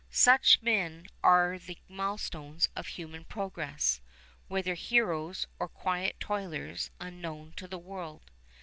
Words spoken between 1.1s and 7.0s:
are the milestones of human progress, whether heroes, or quiet toilers